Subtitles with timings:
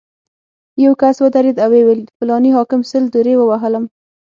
[0.83, 3.83] یو کس ودرېد او ویې ویل: فلاني حاکم سل درې ووهلم.